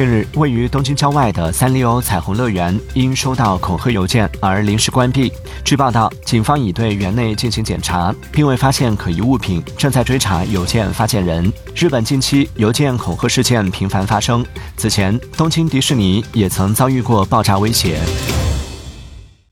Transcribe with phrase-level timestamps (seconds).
[0.00, 5.30] 近日位于东京郊外的三丽鸥彩虹乐园因收到恐吓邮件而临时关闭
[5.62, 11.52] 据报道警方已对园内进行检查并未发现可疑物品正在追查邮件发件人。
[11.76, 14.42] 日本近期邮件恐吓事件频繁发生。
[14.74, 18.00] 此前东京迪士尼也曾遭遇过爆炸威胁。